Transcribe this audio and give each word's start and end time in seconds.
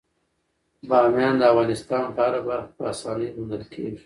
بامیان 0.89 1.33
د 1.39 1.43
افغانستان 1.51 2.03
په 2.15 2.21
هره 2.25 2.41
برخه 2.47 2.69
کې 2.71 2.75
په 2.77 2.83
اسانۍ 2.93 3.27
موندل 3.35 3.63
کېږي. 3.73 3.99